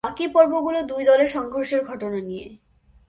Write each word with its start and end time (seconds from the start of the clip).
বাকি 0.03 0.25
পর্বগুলো 0.27 0.79
দুই 0.83 1.03
দলের 1.05 1.29
সংঘর্ষের 1.29 1.81
ঘটনা 1.83 2.19
নিয়ে। 2.21 2.45